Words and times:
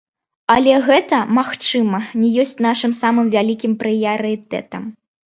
Але 0.53 0.77
гэта, 0.87 1.19
магчыма, 1.37 1.99
не 2.21 2.29
ёсць 2.45 2.57
нашым 2.67 2.97
самым 3.01 3.29
вялікім 3.37 3.77
прыярытэтам. 3.85 4.89